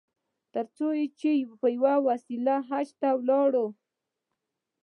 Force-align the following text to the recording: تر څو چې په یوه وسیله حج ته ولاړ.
تر 0.53 0.65
څو 0.77 0.87
چې 1.19 1.31
په 1.61 1.67
یوه 1.75 1.93
وسیله 2.07 2.55
حج 2.67 2.89
ته 3.01 3.09
ولاړ. 3.19 3.51